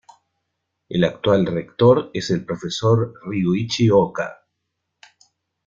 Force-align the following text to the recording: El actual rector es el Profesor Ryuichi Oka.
El 0.89 1.03
actual 1.03 1.45
rector 1.45 2.09
es 2.15 2.31
el 2.31 2.43
Profesor 2.43 3.13
Ryuichi 3.23 3.91
Oka. 3.91 4.47